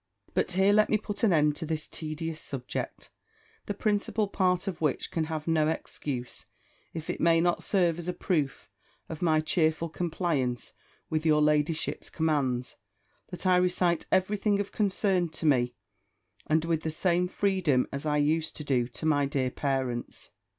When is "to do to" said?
18.55-19.05